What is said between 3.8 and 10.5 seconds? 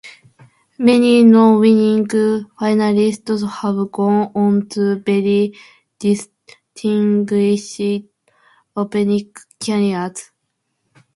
gone on to very distinguished operatic careers.